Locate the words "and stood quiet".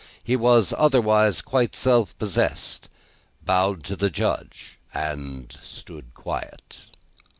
4.95-6.81